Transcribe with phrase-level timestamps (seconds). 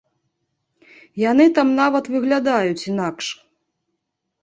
[1.31, 3.25] Яны там нават выглядаюць інакш.